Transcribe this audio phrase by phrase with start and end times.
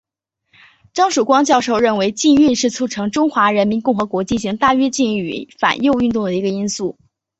[0.93, 6.97] 张曙光教授认为禁运是促成中华人民共和国进行大跃进与反右运动的一个因素。